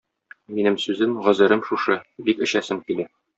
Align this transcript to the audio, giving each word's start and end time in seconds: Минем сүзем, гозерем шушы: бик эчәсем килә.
Минем 0.55 0.77
сүзем, 0.83 1.13
гозерем 1.27 1.61
шушы: 1.67 1.99
бик 2.31 2.43
эчәсем 2.49 2.81
килә. 2.89 3.07